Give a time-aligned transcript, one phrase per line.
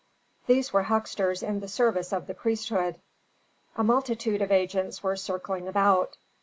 [0.47, 2.99] These were hucksters in the service of the priesthood.
[3.75, 6.17] A multitude of agents were circling about.